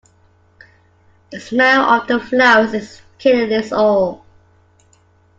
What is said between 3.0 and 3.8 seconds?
killing us